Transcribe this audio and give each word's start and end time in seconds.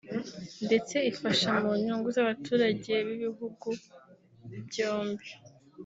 ndetse 0.65 0.95
ifasha 1.11 1.49
mu 1.63 1.71
nyungu 1.83 2.07
z’abaturage 2.15 2.93
b’ibihugu 3.05 3.67
byombi 4.67 5.27